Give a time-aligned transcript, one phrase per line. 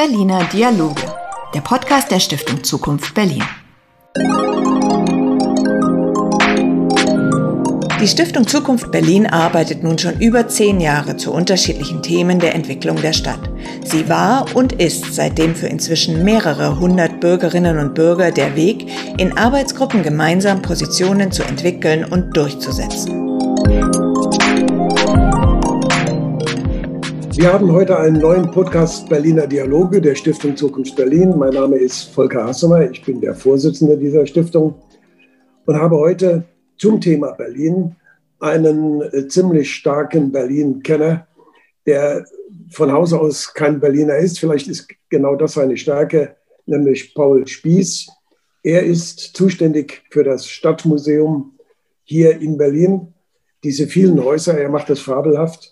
[0.00, 1.02] Berliner Dialoge,
[1.52, 3.44] der Podcast der Stiftung Zukunft Berlin.
[8.00, 12.96] Die Stiftung Zukunft Berlin arbeitet nun schon über zehn Jahre zu unterschiedlichen Themen der Entwicklung
[13.02, 13.50] der Stadt.
[13.84, 18.86] Sie war und ist seitdem für inzwischen mehrere hundert Bürgerinnen und Bürger der Weg,
[19.18, 23.29] in Arbeitsgruppen gemeinsam Positionen zu entwickeln und durchzusetzen.
[27.40, 31.38] Wir haben heute einen neuen Podcast Berliner Dialoge der Stiftung Zukunft Berlin.
[31.38, 34.74] Mein Name ist Volker Hassemer, ich bin der Vorsitzende dieser Stiftung
[35.64, 36.44] und habe heute
[36.76, 37.96] zum Thema Berlin
[38.40, 41.26] einen äh, ziemlich starken Berlin-Kenner,
[41.86, 42.26] der
[42.72, 44.38] von Haus aus kein Berliner ist.
[44.38, 46.36] Vielleicht ist genau das seine Stärke,
[46.66, 48.06] nämlich Paul Spieß.
[48.62, 51.54] Er ist zuständig für das Stadtmuseum
[52.04, 53.14] hier in Berlin.
[53.64, 55.70] Diese vielen Häuser, er macht das fabelhaft.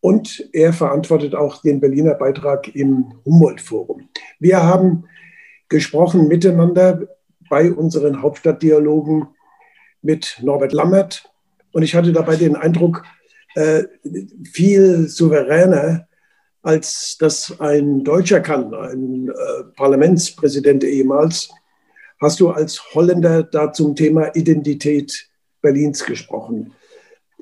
[0.00, 4.08] Und er verantwortet auch den Berliner Beitrag im Humboldt-Forum.
[4.38, 5.04] Wir haben
[5.68, 7.08] gesprochen miteinander
[7.48, 9.26] bei unseren Hauptstadtdialogen
[10.02, 11.30] mit Norbert Lammert.
[11.72, 13.04] Und ich hatte dabei den Eindruck,
[13.54, 13.84] äh,
[14.52, 16.06] viel souveräner,
[16.62, 21.48] als das ein Deutscher kann, ein äh, Parlamentspräsident ehemals,
[22.20, 25.28] hast du als Holländer da zum Thema Identität
[25.62, 26.72] Berlins gesprochen.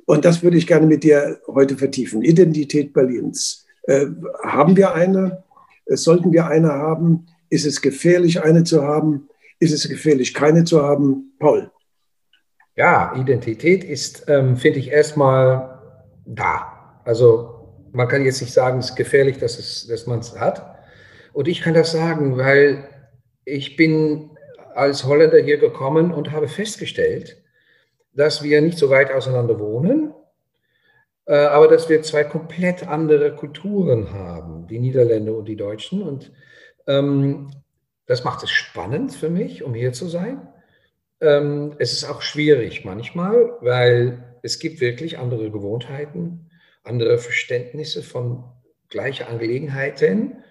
[0.07, 2.23] Und das würde ich gerne mit dir heute vertiefen.
[2.23, 3.67] Identität Berlins.
[3.83, 4.07] Äh,
[4.43, 5.45] haben wir eine?
[5.85, 7.27] Äh, sollten wir eine haben?
[7.51, 9.29] Ist es gefährlich, eine zu haben?
[9.59, 11.33] Ist es gefährlich, keine zu haben?
[11.39, 11.71] Paul.
[12.77, 15.81] Ja, Identität ist, ähm, finde ich, erstmal
[16.25, 17.01] da.
[17.05, 17.57] Also
[17.93, 20.77] man kann jetzt nicht sagen, es ist gefährlich, dass, es, dass man es hat.
[21.33, 22.85] Und ich kann das sagen, weil
[23.45, 24.31] ich bin
[24.75, 27.43] als Holländer hier gekommen und habe festgestellt,
[28.17, 30.15] dass wir nicht so weit auseinander wohnen,
[31.27, 36.03] äh, aber dass wir zwei komplett andere Kulturen haben, die Niederländer und die Deutschen.
[36.03, 36.33] Und
[36.87, 37.51] ähm,
[38.07, 40.49] das macht es spannend für mich, um hier zu sein.
[41.21, 46.51] Ähm, es ist auch schwierig manchmal, weil es gibt wirklich andere Gewohnheiten,
[46.85, 48.45] andere Verständnisse von
[48.89, 50.45] gleichen Angelegenheiten.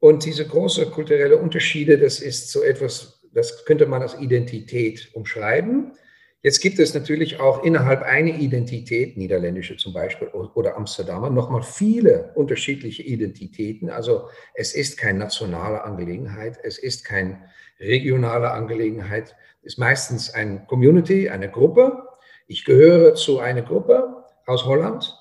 [0.00, 5.92] Und diese großen kulturellen Unterschiede, das ist so etwas, das könnte man als Identität umschreiben.
[6.44, 12.32] Jetzt gibt es natürlich auch innerhalb einer Identität, niederländische zum Beispiel oder Amsterdamer, nochmal viele
[12.34, 13.88] unterschiedliche Identitäten.
[13.88, 17.40] Also es ist keine nationale Angelegenheit, es ist keine
[17.80, 22.06] regionale Angelegenheit, es ist meistens eine Community, eine Gruppe.
[22.46, 25.18] Ich gehöre zu einer Gruppe aus Holland,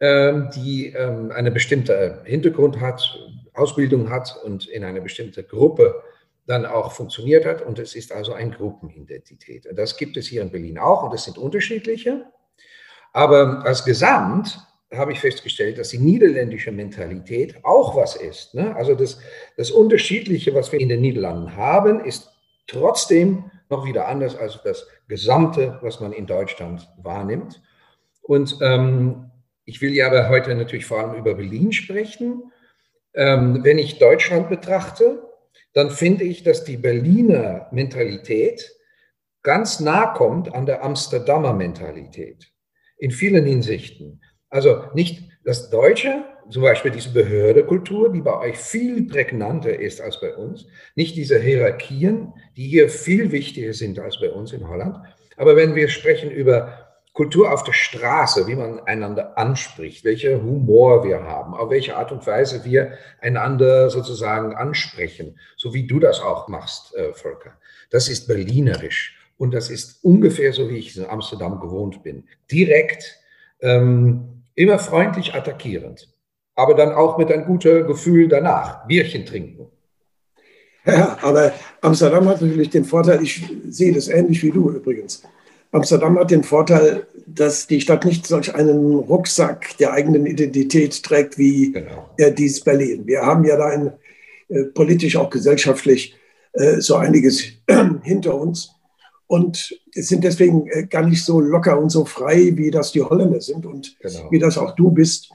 [0.00, 3.18] ähm, die ähm, einen bestimmten Hintergrund hat,
[3.54, 6.02] Ausbildung hat und in eine bestimmte Gruppe
[6.48, 7.62] dann auch funktioniert hat.
[7.62, 9.68] Und es ist also eine Gruppenidentität.
[9.74, 12.24] Das gibt es hier in Berlin auch und es sind unterschiedliche.
[13.12, 14.58] Aber als Gesamt
[14.92, 18.54] habe ich festgestellt, dass die niederländische Mentalität auch was ist.
[18.54, 18.74] Ne?
[18.74, 19.20] Also das,
[19.58, 22.30] das Unterschiedliche, was wir in den Niederlanden haben, ist
[22.66, 27.60] trotzdem noch wieder anders als das Gesamte, was man in Deutschland wahrnimmt.
[28.22, 29.30] Und ähm,
[29.66, 32.50] ich will ja aber heute natürlich vor allem über Berlin sprechen.
[33.12, 35.27] Ähm, wenn ich Deutschland betrachte,
[35.72, 38.74] dann finde ich, dass die Berliner Mentalität
[39.42, 42.52] ganz nah kommt an der Amsterdamer Mentalität
[42.98, 44.20] in vielen Hinsichten.
[44.50, 50.20] Also nicht das Deutsche, zum Beispiel diese Behördekultur, die bei euch viel prägnanter ist als
[50.20, 54.96] bei uns, nicht diese Hierarchien, die hier viel wichtiger sind als bei uns in Holland.
[55.36, 61.04] Aber wenn wir sprechen über Kultur auf der Straße, wie man einander anspricht, welcher Humor
[61.04, 66.20] wir haben, auf welche Art und Weise wir einander sozusagen ansprechen, so wie du das
[66.20, 67.58] auch machst, äh, Volker.
[67.90, 72.24] Das ist berlinerisch und das ist ungefähr so, wie ich in Amsterdam gewohnt bin.
[72.50, 73.18] Direkt,
[73.60, 76.08] ähm, immer freundlich attackierend,
[76.54, 79.66] aber dann auch mit einem guten Gefühl danach, Bierchen trinken.
[80.84, 85.22] Ja, aber Amsterdam hat natürlich den Vorteil, ich sehe das ähnlich wie du übrigens
[85.72, 91.36] Amsterdam hat den Vorteil, dass die Stadt nicht solch einen Rucksack der eigenen Identität trägt
[91.36, 92.08] wie genau.
[92.36, 93.06] dies Berlin.
[93.06, 93.92] Wir haben ja da ein,
[94.48, 96.16] äh, politisch, auch gesellschaftlich
[96.54, 97.44] äh, so einiges
[98.02, 98.70] hinter uns
[99.26, 103.40] und sind deswegen äh, gar nicht so locker und so frei, wie das die Holländer
[103.40, 104.30] sind und genau.
[104.30, 105.30] wie das auch du bist,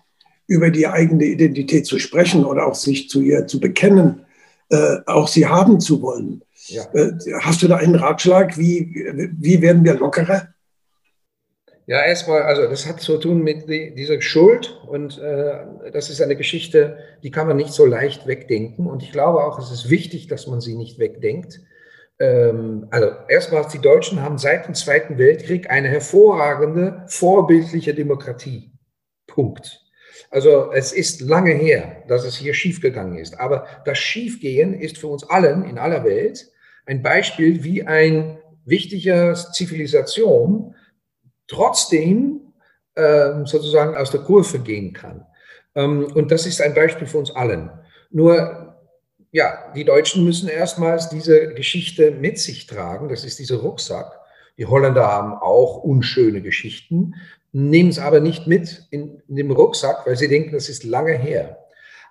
[0.48, 4.26] über die eigene Identität zu sprechen oder auch sich zu ihr zu bekennen,
[4.70, 6.44] äh, auch sie haben zu wollen.
[6.68, 6.84] Ja.
[6.94, 7.12] Äh,
[7.42, 8.58] hast du da einen Ratschlag?
[8.58, 10.54] Wie, wie werden wir lockerer?
[11.86, 16.38] Ja, erstmal, also das hat zu tun mit dieser Schuld und äh, das ist eine
[16.38, 20.28] Geschichte, die kann man nicht so leicht wegdenken und ich glaube auch, es ist wichtig,
[20.28, 21.60] dass man sie nicht wegdenkt.
[22.20, 28.72] Ähm, also erstmal, die Deutschen haben seit dem Zweiten Weltkrieg eine hervorragende, vorbildliche Demokratie.
[29.28, 29.83] Punkt.
[30.30, 33.40] Also es ist lange her, dass es hier schiefgegangen ist.
[33.40, 36.50] Aber das Schiefgehen ist für uns allen in aller Welt
[36.86, 40.76] ein Beispiel, wie ein wichtiger Zivilisation
[41.48, 42.42] trotzdem
[42.96, 45.26] ähm, sozusagen aus der Kurve gehen kann.
[45.76, 47.70] Ähm, und das ist ein Beispiel für uns allen.
[48.12, 48.76] Nur,
[49.32, 53.10] ja, die Deutschen müssen erstmals diese Geschichte mit sich tragen.
[53.10, 54.20] Das ist dieser Rucksack.
[54.58, 57.16] Die Holländer haben auch unschöne Geschichten,
[57.52, 61.14] nehmen es aber nicht mit in, in dem Rucksack, weil sie denken, das ist lange
[61.14, 61.58] her.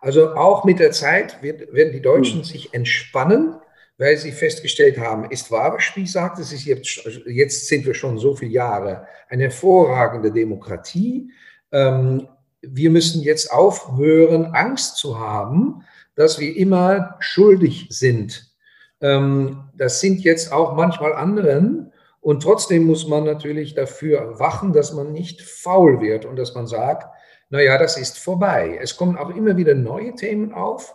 [0.00, 2.44] Also auch mit der Zeit wird, werden die Deutschen mhm.
[2.44, 3.56] sich entspannen,
[3.98, 7.94] weil sie festgestellt haben, ist wahr, was Spie sagt, es ist jetzt, jetzt sind wir
[7.94, 11.30] schon so viele Jahre eine hervorragende Demokratie.
[11.70, 12.26] Ähm,
[12.62, 15.84] wir müssen jetzt aufhören, Angst zu haben,
[16.16, 18.52] dass wir immer schuldig sind.
[19.00, 21.91] Ähm, das sind jetzt auch manchmal anderen.
[22.22, 26.66] Und trotzdem muss man natürlich dafür wachen, dass man nicht faul wird und dass man
[26.66, 27.06] sagt,
[27.50, 28.78] naja, das ist vorbei.
[28.80, 30.94] Es kommen auch immer wieder neue Themen auf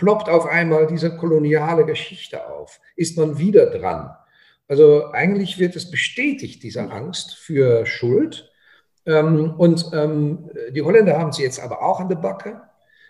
[0.00, 4.10] ploppt auf einmal diese koloniale Geschichte auf, ist man wieder dran.
[4.66, 8.50] Also eigentlich wird es bestätigt, diese Angst für Schuld.
[9.04, 12.62] Ähm, und ähm, die Holländer haben sie jetzt aber auch an der Backe.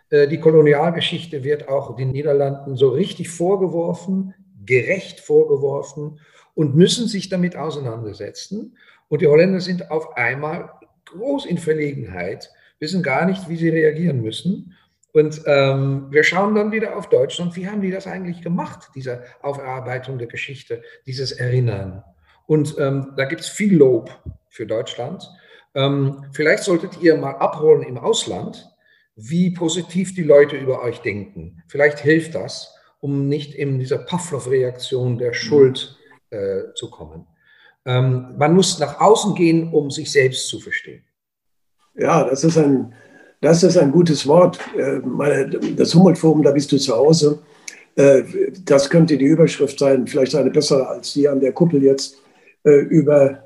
[0.09, 4.35] Äh, die Kolonialgeschichte wird auch den Niederlanden so richtig vorgeworfen,
[4.65, 6.19] gerecht vorgeworfen
[6.61, 8.77] und müssen sich damit auseinandersetzen.
[9.09, 10.71] Und die Holländer sind auf einmal
[11.07, 14.77] groß in Verlegenheit, wissen gar nicht, wie sie reagieren müssen.
[15.15, 17.57] Und ähm, wir schauen dann wieder auf Deutschland.
[17.57, 22.05] Wie haben die das eigentlich gemacht, diese Aufarbeitung der Geschichte, dieses Erinnern?
[22.45, 24.11] Und ähm, da gibt es viel Lob
[24.51, 25.27] für Deutschland.
[25.75, 28.69] Ähm, vielleicht solltet ihr mal abholen im Ausland,
[29.17, 31.63] wie positiv die Leute über euch denken.
[31.69, 35.97] Vielleicht hilft das, um nicht in dieser Pavlov-Reaktion der Schuld
[36.31, 37.27] äh, zu kommen.
[37.85, 41.05] Ähm, man muss nach außen gehen, um sich selbst zu verstehen.
[41.95, 42.95] Ja, das ist ein
[43.41, 44.59] das ist ein gutes Wort.
[44.77, 45.01] Äh,
[45.77, 47.39] das Humboldt-Forum, da bist du zu Hause.
[47.97, 48.23] Äh,
[48.65, 52.17] das könnte die Überschrift sein, vielleicht eine bessere als die an der Kuppel jetzt,
[52.65, 53.45] äh, über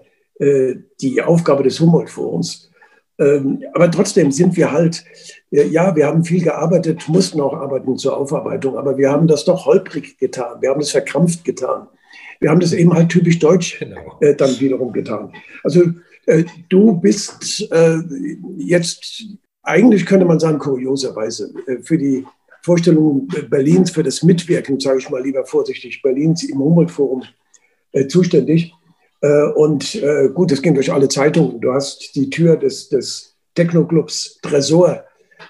[1.01, 2.73] die Aufgabe des Humboldt-Forums.
[3.21, 5.05] Ähm, aber trotzdem sind wir halt,
[5.53, 9.65] ja, wir haben viel gearbeitet, mussten auch arbeiten zur Aufarbeitung, aber wir haben das doch
[9.65, 11.87] holprig getan, wir haben das verkrampft getan.
[12.45, 14.19] Wir haben das eben halt typisch deutsch genau.
[14.21, 15.33] dann wiederum getan.
[15.63, 15.83] Also
[16.69, 17.69] du bist
[18.59, 19.25] jetzt
[19.65, 22.25] eigentlich könnte man sagen, kurioserweise, äh, für die
[22.63, 27.25] Vorstellung Berlins, für das Mitwirken, sage ich mal lieber vorsichtig, Berlins im Humboldt-Forum
[27.93, 28.73] äh, zuständig.
[29.21, 31.61] Äh, und äh, gut, das ging durch alle Zeitungen.
[31.61, 35.05] Du hast die Tür des, des Techno-Clubs Tresor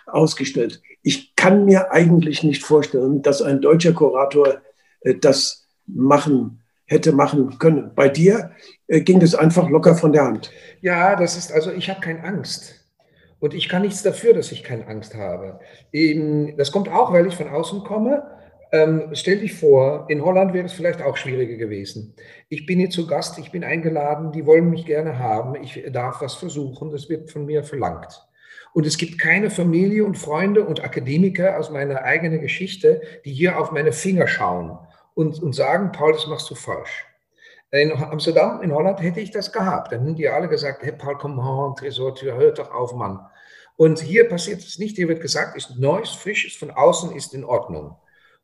[0.06, 0.80] ausgestellt.
[1.02, 4.60] Ich kann mir eigentlich nicht vorstellen, dass ein deutscher Kurator
[5.02, 7.92] äh, das machen hätte machen können.
[7.94, 8.50] Bei dir
[8.88, 10.50] äh, ging das einfach locker von der Hand.
[10.80, 12.80] Ja, das ist also, ich habe keine Angst.
[13.40, 15.60] Und ich kann nichts dafür, dass ich keine Angst habe.
[16.56, 18.22] Das kommt auch, weil ich von außen komme.
[18.72, 22.14] Ähm, stell dich vor, in Holland wäre es vielleicht auch schwieriger gewesen.
[22.48, 26.22] Ich bin hier zu Gast, ich bin eingeladen, die wollen mich gerne haben, ich darf
[26.22, 28.26] was versuchen, das wird von mir verlangt.
[28.72, 33.58] Und es gibt keine Familie und Freunde und Akademiker aus meiner eigenen Geschichte, die hier
[33.58, 34.78] auf meine Finger schauen
[35.14, 37.06] und, und sagen, Paul, das machst du falsch.
[37.70, 39.90] In Amsterdam, in Holland hätte ich das gehabt.
[39.90, 43.18] Dann hätten die alle gesagt, hey Paul, komm on, Tresortür, hör doch auf, Mann.
[43.76, 44.96] Und hier passiert es nicht.
[44.96, 47.96] Hier wird gesagt, ist neues, frisches von außen ist in Ordnung.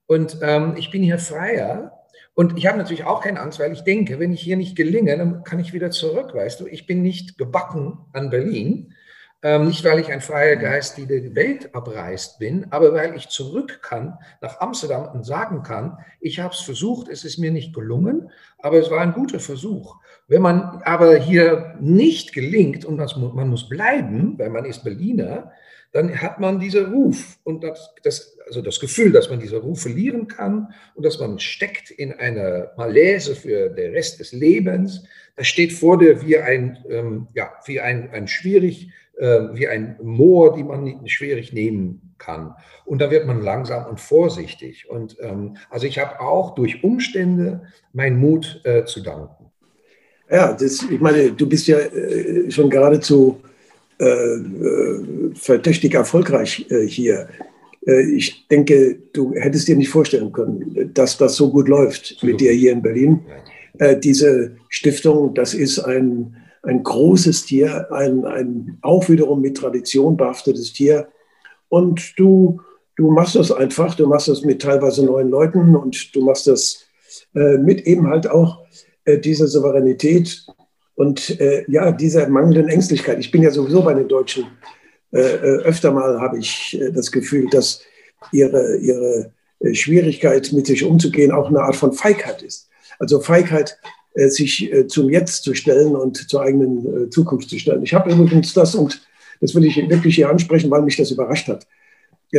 [0.07, 1.93] Und ähm, ich bin hier freier.
[2.35, 5.17] Und ich habe natürlich auch keine Angst, weil ich denke, wenn ich hier nicht gelinge,
[5.17, 6.67] dann kann ich wieder zurück, weißt du.
[6.67, 8.95] Ich bin nicht gebacken an Berlin.
[9.43, 13.29] Ähm, nicht, weil ich ein freier Geist, die die Welt abreist bin, aber weil ich
[13.29, 17.75] zurück kann nach Amsterdam und sagen kann, ich habe es versucht, es ist mir nicht
[17.75, 19.97] gelungen, aber es war ein guter Versuch.
[20.29, 25.53] Wenn man aber hier nicht gelingt und das, man muss bleiben, weil man ist Berliner,
[25.93, 29.83] dann hat man diesen Ruf und das, das, also das Gefühl, dass man diesen Ruf
[29.83, 35.05] verlieren kann und dass man steckt in einer Malaise für den Rest des Lebens.
[35.35, 40.55] Das steht vor dir wie ein, ähm, ja, wie ein, ein schwierig wie ein Moor,
[40.57, 42.55] die man schwierig nehmen kann.
[42.85, 44.89] Und da wird man langsam und vorsichtig.
[44.89, 47.63] Und ähm, also ich habe auch durch Umstände
[47.93, 49.47] meinen Mut äh, zu danken.
[50.31, 53.41] Ja, das, ich meine, du bist ja äh, schon geradezu
[53.99, 57.29] äh, äh verdächtig erfolgreich äh, hier.
[57.87, 62.27] Äh, ich denke, du hättest dir nicht vorstellen können, dass das so gut läuft so.
[62.27, 63.21] mit dir hier in Berlin.
[64.03, 70.73] Diese Stiftung, das ist ein ein großes Tier, ein, ein auch wiederum mit Tradition behaftetes
[70.73, 71.09] Tier.
[71.69, 72.61] Und du,
[72.97, 76.85] du machst das einfach, du machst das mit teilweise neuen Leuten und du machst das
[77.35, 78.63] äh, mit eben halt auch
[79.05, 80.47] äh, dieser Souveränität
[80.95, 83.19] und äh, ja, dieser mangelnden Ängstlichkeit.
[83.19, 84.47] Ich bin ja sowieso bei den Deutschen
[85.13, 87.81] äh, öfter mal habe ich das Gefühl, dass
[88.33, 89.33] ihre, ihre
[89.73, 92.69] Schwierigkeit, mit sich umzugehen, auch eine Art von Feigheit ist.
[92.99, 93.79] Also Feigheit,
[94.15, 97.83] sich zum Jetzt zu stellen und zur eigenen Zukunft zu stellen.
[97.83, 99.01] Ich habe übrigens das, und
[99.41, 101.67] das will ich wirklich hier ansprechen, weil mich das überrascht hat,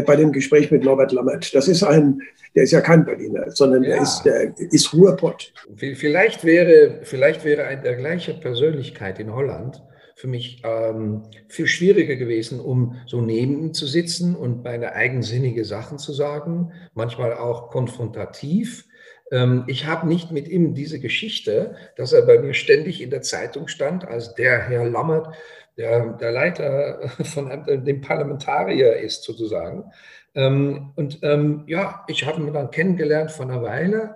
[0.06, 1.54] bei dem Gespräch mit Norbert Lammert.
[1.56, 2.22] Das ist ein,
[2.56, 3.92] der ist ja kein Berliner, sondern ja.
[3.92, 5.54] der, ist, der ist Ruhrpott.
[5.78, 9.82] Vielleicht wäre, vielleicht wäre eine der gleiche Persönlichkeit in Holland
[10.22, 15.66] für mich ähm, viel schwieriger gewesen, um so neben ihm zu sitzen und meine eigensinnige
[15.66, 18.86] Sachen zu sagen, manchmal auch konfrontativ.
[19.32, 23.22] Ähm, ich habe nicht mit ihm diese Geschichte, dass er bei mir ständig in der
[23.22, 25.34] Zeitung stand, als der Herr Lammert
[25.78, 29.92] der, der Leiter von dem Parlamentarier ist sozusagen.
[30.36, 34.16] Ähm, und ähm, ja, ich habe ihn dann kennengelernt vor einer Weile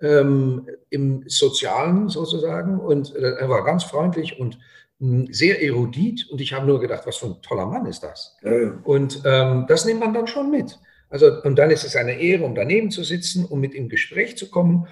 [0.00, 4.58] im Sozialen sozusagen und äh, er war ganz freundlich und
[5.00, 8.36] hm, sehr erudit und ich habe nur gedacht, was für ein toller Mann ist das.
[8.42, 8.80] Ja, ja.
[8.84, 10.78] Und ähm, das nimmt man dann schon mit.
[11.14, 14.36] Also, und dann ist es eine Ehre, um daneben zu sitzen, um mit ihm Gespräch
[14.36, 14.88] zu kommen.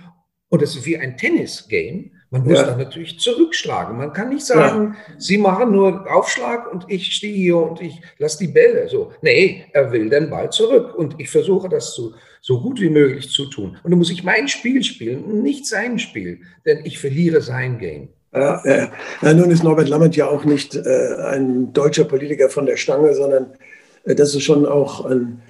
[0.49, 2.65] Und es ist wie ein Tennis-Game man muss ja.
[2.65, 3.99] dann natürlich zurückschlagen.
[3.99, 5.15] Man kann nicht sagen, ja.
[5.19, 8.89] Sie machen nur Aufschlag und ich stehe hier und ich lasse die Bälle.
[8.89, 12.89] So, nee, er will den Ball zurück und ich versuche das so, so gut wie
[12.89, 13.77] möglich zu tun.
[13.83, 17.79] Und dann muss ich mein Spiel spielen und nicht sein Spiel, denn ich verliere sein
[17.79, 18.09] Game.
[18.33, 18.91] Ja, ja.
[19.21, 23.15] ja nun ist Norbert Lammert ja auch nicht äh, ein deutscher Politiker von der Stange,
[23.15, 23.59] sondern
[24.05, 25.43] äh, das ist schon auch ein,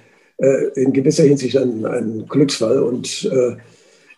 [0.75, 3.55] in gewisser Hinsicht ein, ein Glücksfall und äh,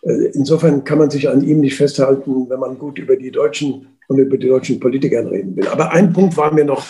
[0.06, 3.98] äh, insofern kann man sich an ihm nicht festhalten, wenn man gut über die Deutschen
[4.08, 5.66] und über die deutschen Politiker reden will.
[5.66, 6.86] Aber ein Punkt war mir noch,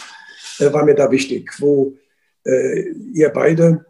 [0.58, 1.94] äh, war mir da wichtig, wo
[2.44, 3.86] äh, ihr beide,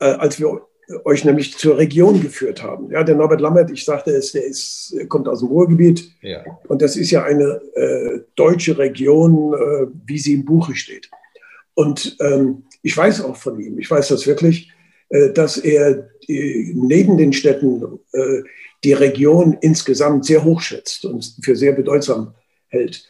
[0.00, 0.62] äh, als wir
[1.04, 2.90] euch nämlich zur Region geführt haben.
[2.90, 6.10] Ja, der Norbert Lammert, ich sagte es, der ist, kommt aus dem Ruhrgebiet.
[6.22, 6.42] Ja.
[6.66, 11.08] Und das ist ja eine äh, deutsche Region, äh, wie sie im Buche steht.
[11.74, 14.72] Und ähm, ich weiß auch von ihm, ich weiß das wirklich,
[15.34, 17.98] dass er neben den Städten
[18.84, 22.34] die Region insgesamt sehr hoch schätzt und für sehr bedeutsam
[22.68, 23.04] hält.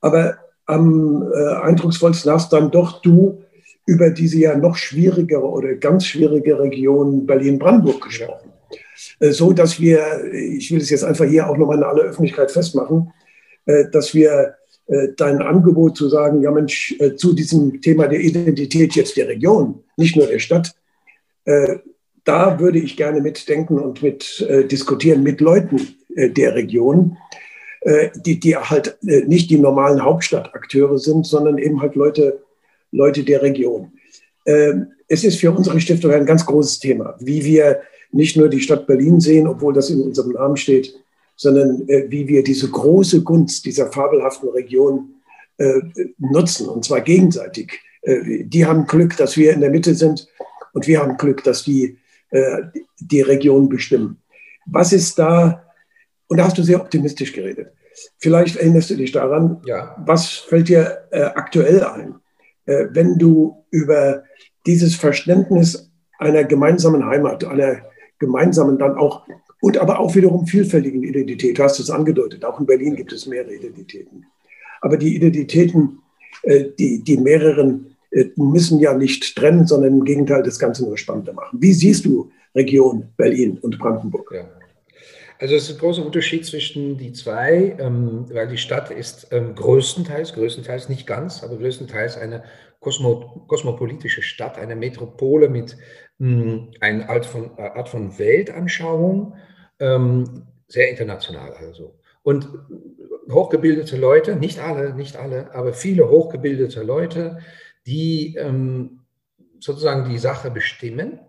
[0.00, 3.42] Aber am äh, eindrucksvollsten hast dann doch du
[3.86, 8.52] über diese ja noch schwierigere oder ganz schwierige Region Berlin-Brandenburg gesprochen.
[9.20, 12.50] Äh, so dass wir, ich will es jetzt einfach hier auch nochmal in aller Öffentlichkeit
[12.50, 13.12] festmachen,
[13.66, 14.54] äh, dass wir
[14.86, 19.28] äh, dein Angebot zu sagen, ja Mensch, äh, zu diesem Thema der Identität jetzt der
[19.28, 20.74] Region, nicht nur der Stadt,
[21.46, 21.78] äh,
[22.26, 25.80] da würde ich gerne mitdenken und mit äh, diskutieren mit Leuten
[26.16, 27.16] äh, der Region,
[27.80, 32.42] äh, die, die halt äh, nicht die normalen Hauptstadtakteure sind, sondern eben halt Leute,
[32.90, 33.92] Leute der Region.
[34.44, 38.60] Ähm, es ist für unsere Stiftung ein ganz großes Thema, wie wir nicht nur die
[38.60, 40.94] Stadt Berlin sehen, obwohl das in unserem Namen steht,
[41.36, 45.10] sondern wie wir diese große Gunst dieser fabelhaften Region
[46.18, 47.78] nutzen, und zwar gegenseitig.
[48.04, 50.28] die haben Glück, dass wir in der Mitte sind
[50.76, 51.98] und wir haben Glück, dass die
[52.30, 52.64] äh,
[53.00, 54.18] die Region bestimmen.
[54.66, 55.64] Was ist da,
[56.28, 57.72] und da hast du sehr optimistisch geredet.
[58.18, 59.96] Vielleicht erinnerst du dich daran, ja.
[60.04, 62.16] was fällt dir äh, aktuell ein,
[62.66, 64.24] äh, wenn du über
[64.66, 67.78] dieses Verständnis einer gemeinsamen Heimat, einer
[68.18, 69.26] gemeinsamen dann auch
[69.62, 73.26] und aber auch wiederum vielfältigen Identität, du hast es angedeutet, auch in Berlin gibt es
[73.26, 74.26] mehrere Identitäten.
[74.82, 76.00] Aber die Identitäten,
[76.42, 77.95] äh, die, die mehreren
[78.36, 81.58] müssen ja nicht trennen, sondern im Gegenteil das Ganze nur spannender machen.
[81.60, 84.32] Wie siehst du Region Berlin und Brandenburg?
[84.34, 84.48] Ja.
[85.38, 89.54] Also es ist ein großer Unterschied zwischen die zwei, ähm, weil die Stadt ist ähm,
[89.54, 92.42] größtenteils, größtenteils nicht ganz, aber größtenteils eine
[92.80, 95.76] kosmo, kosmopolitische Stadt, eine Metropole mit
[96.18, 99.34] mh, einer Art von, Art von Weltanschauung,
[99.78, 101.94] ähm, sehr international also.
[102.22, 102.48] Und
[103.30, 107.38] hochgebildete Leute, nicht alle, nicht alle, aber viele hochgebildete Leute,
[107.86, 109.00] die ähm,
[109.60, 111.20] sozusagen die Sache bestimmen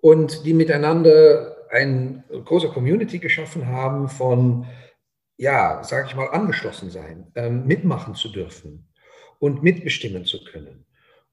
[0.00, 4.66] und die miteinander eine große Community geschaffen haben von,
[5.36, 8.88] ja, sage ich mal, angeschlossen sein, ähm, mitmachen zu dürfen
[9.38, 10.84] und mitbestimmen zu können.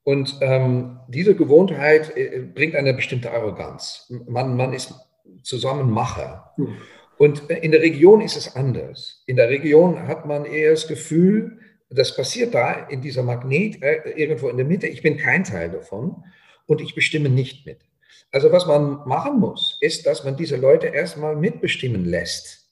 [0.04, 4.12] Und ähm, diese Gewohnheit äh, bringt eine bestimmte Arroganz.
[4.28, 4.94] Man, man ist
[5.44, 6.54] Zusammenmacher.
[6.56, 6.78] Hm.
[7.18, 9.24] Und in der Region ist es anders.
[9.26, 14.10] In der Region hat man eher das Gefühl, das passiert da in dieser Magnet äh,
[14.12, 14.88] irgendwo in der Mitte.
[14.88, 16.24] Ich bin kein Teil davon
[16.66, 17.80] und ich bestimme nicht mit.
[18.32, 22.70] Also was man machen muss, ist, dass man diese Leute erstmal mitbestimmen lässt,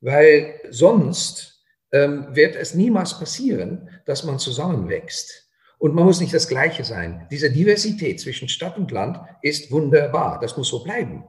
[0.00, 5.48] weil sonst ähm, wird es niemals passieren, dass man zusammenwächst.
[5.78, 7.26] Und man muss nicht das Gleiche sein.
[7.30, 10.38] Diese Diversität zwischen Stadt und Land ist wunderbar.
[10.38, 11.24] Das muss so bleiben.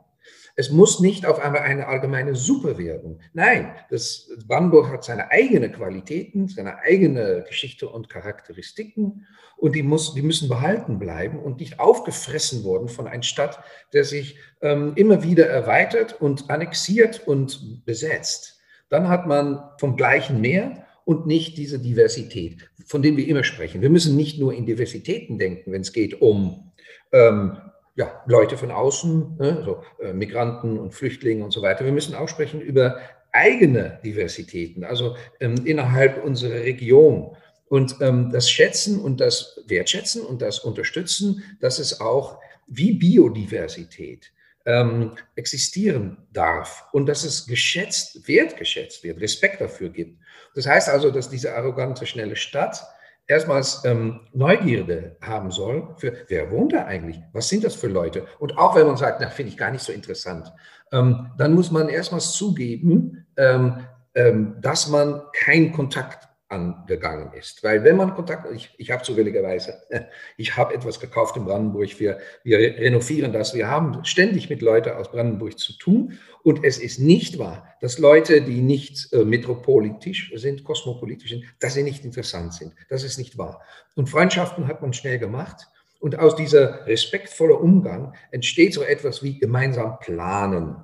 [0.55, 3.19] Es muss nicht auf einmal eine allgemeine Suppe werden.
[3.33, 9.25] Nein, das Brandenburg hat seine eigenen Qualitäten, seine eigene Geschichte und Charakteristiken
[9.57, 14.03] und die, muss, die müssen behalten bleiben und nicht aufgefressen worden von einer Stadt, der
[14.03, 18.59] sich ähm, immer wieder erweitert und annexiert und besetzt.
[18.89, 23.81] Dann hat man vom gleichen mehr und nicht diese Diversität, von der wir immer sprechen.
[23.81, 26.71] Wir müssen nicht nur in Diversitäten denken, wenn es geht um
[27.11, 27.57] ähm,
[27.95, 31.85] ja, Leute von außen, ne, so, äh, Migranten und Flüchtlinge und so weiter.
[31.85, 32.99] Wir müssen auch sprechen über
[33.31, 37.35] eigene Diversitäten, also ähm, innerhalb unserer Region.
[37.67, 44.31] Und ähm, das Schätzen und das Wertschätzen und das Unterstützen, das ist auch wie Biodiversität
[44.65, 50.19] ähm, existieren darf und dass es geschätzt, wertgeschätzt wird, Respekt dafür gibt.
[50.53, 52.83] Das heißt also, dass diese arrogante, schnelle Stadt
[53.27, 57.19] erstmals ähm, Neugierde haben soll für, wer wohnt da eigentlich?
[57.33, 58.25] Was sind das für Leute?
[58.39, 60.51] Und auch wenn man sagt, na, finde ich gar nicht so interessant,
[60.91, 67.63] ähm, dann muss man erstmals zugeben, ähm, ähm dass man keinen Kontakt angegangen ist.
[67.63, 69.81] Weil wenn man Kontakt, ich, ich habe zufälligerweise,
[70.37, 74.91] ich habe etwas gekauft in Brandenburg, wir, wir renovieren das, wir haben ständig mit Leuten
[74.91, 80.31] aus Brandenburg zu tun und es ist nicht wahr, dass Leute, die nicht äh, metropolitisch
[80.35, 82.73] sind, kosmopolitisch sind, dass sie nicht interessant sind.
[82.89, 83.61] Das ist nicht wahr.
[83.95, 85.67] Und Freundschaften hat man schnell gemacht.
[85.99, 90.75] Und aus dieser respektvollen Umgang entsteht so etwas wie gemeinsam planen.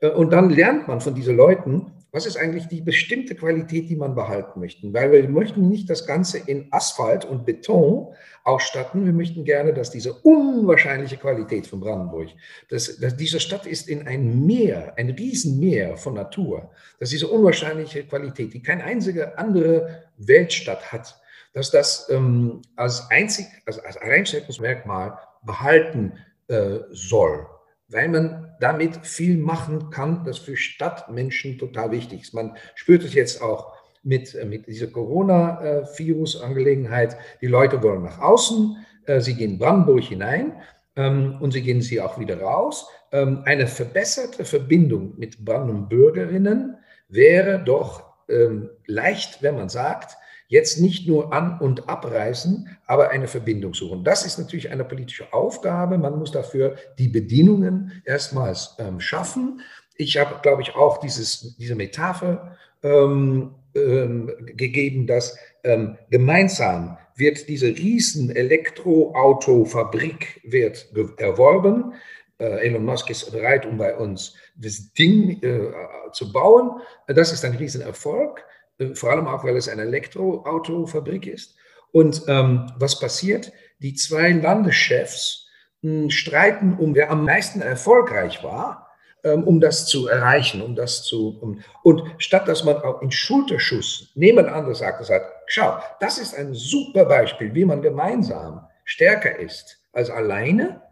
[0.00, 3.94] Äh, und dann lernt man von diesen Leuten, was ist eigentlich die bestimmte Qualität, die
[3.94, 4.90] man behalten möchte?
[4.94, 9.04] Weil wir möchten nicht das Ganze in Asphalt und Beton ausstatten.
[9.04, 12.30] Wir möchten gerne, dass diese unwahrscheinliche Qualität von Brandenburg,
[12.70, 18.04] dass, dass diese Stadt ist in ein Meer, ein Riesenmeer von Natur, dass diese unwahrscheinliche
[18.04, 21.20] Qualität, die keine einzige andere Weltstadt hat,
[21.52, 26.14] dass das ähm, als einzig, also als Alleinstellungsmerkmal behalten
[26.48, 27.46] äh, soll
[27.88, 32.34] weil man damit viel machen kann, das für Stadtmenschen total wichtig ist.
[32.34, 37.16] Man spürt es jetzt auch mit, äh, mit dieser Corona-Virus-Angelegenheit.
[37.40, 40.60] Die Leute wollen nach außen, äh, sie gehen Brandenburg hinein
[40.96, 42.88] ähm, und sie gehen sie auch wieder raus.
[43.12, 46.76] Ähm, eine verbesserte Verbindung mit Brandenburgerinnen
[47.08, 50.16] wäre doch ähm, leicht, wenn man sagt,
[50.48, 54.04] jetzt nicht nur an- und abreißen, aber eine Verbindung suchen.
[54.04, 55.98] Das ist natürlich eine politische Aufgabe.
[55.98, 59.60] Man muss dafür die Bedingungen erstmals ähm, schaffen.
[59.96, 67.48] Ich habe, glaube ich, auch dieses, diese Metapher ähm, ähm, gegeben, dass ähm, gemeinsam wird
[67.48, 71.94] diese riesen Elektroautofabrik wird erworben.
[72.38, 75.72] Äh, Elon Musk ist bereit, um bei uns das Ding äh,
[76.12, 76.80] zu bauen.
[77.06, 78.44] Das ist ein Riesenerfolg.
[78.78, 81.56] Äh, vor allem auch, weil es eine Elektroautofabrik ist.
[81.92, 83.52] Und ähm, was passiert?
[83.78, 85.48] Die zwei Landeschefs
[85.82, 88.90] hm, streiten um, wer am meisten erfolgreich war,
[89.24, 91.38] ähm, um das zu erreichen, um das zu.
[91.40, 96.54] Um, und statt dass man auch in Schulterschuss nebeneinander sagt, sagt, schau, das ist ein
[96.54, 100.82] super Beispiel, wie man gemeinsam stärker ist als alleine,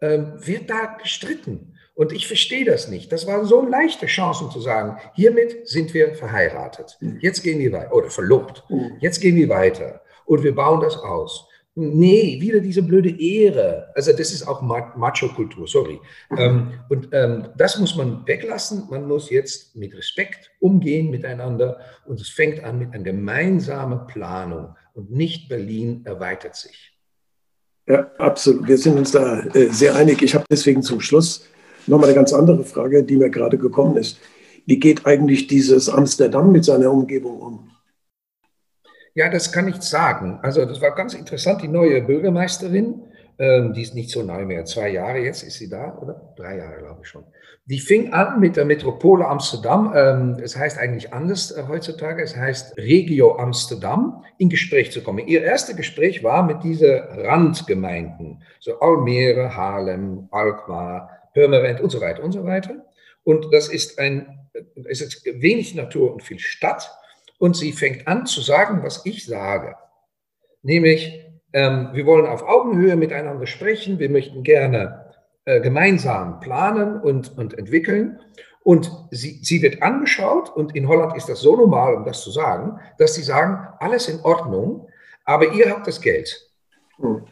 [0.00, 1.77] ähm, wird da gestritten.
[1.98, 3.10] Und ich verstehe das nicht.
[3.10, 6.96] Das waren so leichte Chancen zu sagen, hiermit sind wir verheiratet.
[7.00, 7.18] Mhm.
[7.20, 7.92] Jetzt gehen wir weiter.
[7.92, 8.62] Oder verlobt.
[8.68, 8.92] Mhm.
[9.00, 10.00] Jetzt gehen wir weiter.
[10.24, 11.48] Und wir bauen das aus.
[11.74, 13.90] Nee, wieder diese blöde Ehre.
[13.96, 15.98] Also das ist auch Macho-Kultur, sorry.
[16.36, 18.86] Ähm, und ähm, das muss man weglassen.
[18.88, 21.80] Man muss jetzt mit Respekt umgehen miteinander.
[22.06, 24.76] Und es fängt an mit einer gemeinsamen Planung.
[24.94, 26.96] Und nicht Berlin erweitert sich.
[27.88, 28.68] Ja, absolut.
[28.68, 30.22] Wir sind uns da äh, sehr einig.
[30.22, 31.44] Ich habe deswegen zum Schluss
[31.88, 34.18] Nochmal eine ganz andere Frage, die mir gerade gekommen ist.
[34.66, 37.70] Wie geht eigentlich dieses Amsterdam mit seiner Umgebung um?
[39.14, 40.38] Ja, das kann ich sagen.
[40.42, 41.62] Also das war ganz interessant.
[41.62, 43.02] Die neue Bürgermeisterin,
[43.38, 46.34] ähm, die ist nicht so neu mehr, zwei Jahre jetzt ist sie da, oder?
[46.36, 47.24] Drei Jahre, glaube ich schon.
[47.64, 49.92] Die fing an mit der Metropole Amsterdam.
[49.94, 52.22] Ähm, es heißt eigentlich anders äh, heutzutage.
[52.22, 55.26] Es heißt Regio Amsterdam, in Gespräch zu kommen.
[55.26, 62.22] Ihr erstes Gespräch war mit diesen Randgemeinden, so Almere, Haarlem, Alkmaar, Purmerend und so weiter
[62.22, 62.86] und so weiter.
[63.24, 64.48] Und das ist ein,
[64.88, 66.90] es ist wenig Natur und viel Stadt.
[67.38, 69.76] Und sie fängt an zu sagen, was ich sage.
[70.62, 75.14] Nämlich, ähm, wir wollen auf Augenhöhe miteinander sprechen, wir möchten gerne
[75.44, 78.20] äh, gemeinsam planen und, und entwickeln.
[78.62, 82.30] Und sie, sie wird angeschaut, und in Holland ist das so normal, um das zu
[82.30, 84.88] sagen, dass sie sagen, alles in Ordnung,
[85.24, 86.50] aber ihr habt das Geld.
[86.96, 87.22] Hm.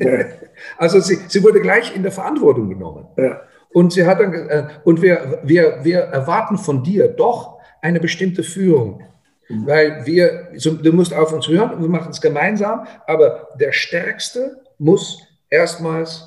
[0.76, 3.06] Also sie, sie wurde gleich in der Verantwortung genommen.
[3.16, 3.42] Ja.
[3.72, 8.42] Und sie hat dann, äh, und wir, wir, wir erwarten von dir doch eine bestimmte
[8.42, 9.02] Führung.
[9.48, 9.66] Mhm.
[9.66, 14.62] Weil wir, so, du musst auf uns hören, wir machen es gemeinsam, aber der Stärkste
[14.78, 16.26] muss erstmals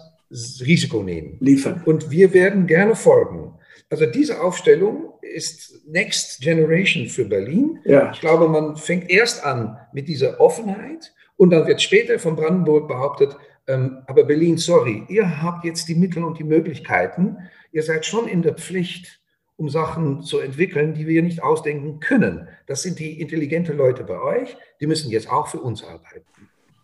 [0.62, 1.38] Risiko nehmen.
[1.40, 1.82] Liefern.
[1.86, 3.54] Und wir werden gerne folgen.
[3.90, 7.80] Also diese Aufstellung ist Next Generation für Berlin.
[7.86, 8.12] Ja.
[8.12, 12.88] Ich glaube, man fängt erst an mit dieser Offenheit und dann wird später von Brandenburg
[12.88, 13.36] behauptet,
[13.68, 17.38] aber Berlin, sorry, ihr habt jetzt die Mittel und die Möglichkeiten.
[17.72, 19.22] Ihr seid schon in der Pflicht,
[19.56, 22.48] um Sachen zu entwickeln, die wir nicht ausdenken können.
[22.68, 24.58] Das sind die intelligenten Leute bei euch.
[24.82, 26.26] Die müssen jetzt auch für uns arbeiten.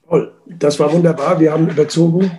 [0.08, 1.40] Toll, das war wunderbar.
[1.40, 2.32] Wir haben überzogen.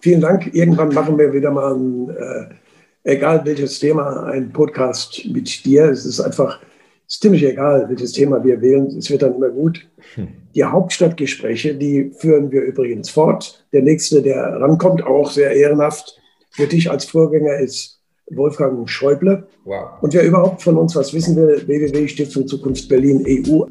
[0.00, 0.54] Vielen Dank.
[0.54, 5.84] Irgendwann machen wir wieder mal ein, äh, egal welches Thema, einen Podcast mit dir.
[5.90, 6.60] Es ist einfach,
[7.06, 8.86] ist ziemlich egal, welches Thema wir wählen.
[8.86, 9.86] Es wird dann immer gut.
[10.14, 10.28] Hm.
[10.54, 13.66] Die Hauptstadtgespräche, die führen wir übrigens fort.
[13.72, 16.18] Der nächste, der rankommt, auch sehr ehrenhaft
[16.50, 19.46] für dich als Vorgänger ist Wolfgang Schäuble.
[19.64, 20.00] Wow.
[20.00, 23.64] Und wer überhaupt von uns was wissen will, www.stiftung Zukunft Berlin EU.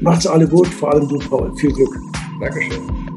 [0.00, 1.54] Macht's alle gut, vor allem du, Paul.
[1.56, 1.94] Viel Glück.
[2.40, 3.13] Dankeschön.